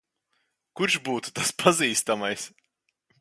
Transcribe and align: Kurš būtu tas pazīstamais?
Kurš 0.79 0.95
būtu 1.09 1.33
tas 1.41 1.53
pazīstamais? 1.65 2.47